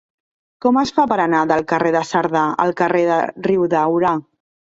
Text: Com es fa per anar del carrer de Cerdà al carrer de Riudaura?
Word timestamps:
Com 0.65 0.77
es 0.83 0.93
fa 0.95 1.03
per 1.11 1.17
anar 1.25 1.41
del 1.51 1.61
carrer 1.73 1.91
de 1.97 2.01
Cerdà 2.13 2.43
al 2.65 2.75
carrer 2.81 3.05
de 3.11 3.19
Riudaura? 3.51 4.17